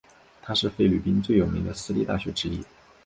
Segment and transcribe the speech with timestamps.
[0.41, 2.65] 它是菲律宾最有名的私立大学之一。